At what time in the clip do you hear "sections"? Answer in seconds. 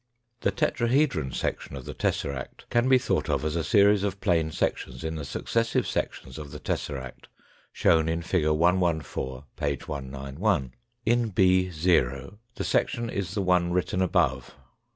4.51-5.03, 5.85-6.39